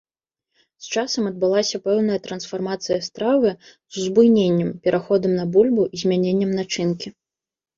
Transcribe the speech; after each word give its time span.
З 0.83 0.95
часам 0.95 1.23
адбылася 1.31 1.79
пэўная 1.87 2.17
трансфармацыя 2.25 2.97
стравы 3.09 3.49
з 3.67 3.93
узбуйненнем, 4.05 4.69
пераходам 4.89 5.31
на 5.41 5.45
бульбу 5.57 5.83
і 5.93 6.05
змяненнем 6.07 6.51
начынкі. 6.63 7.07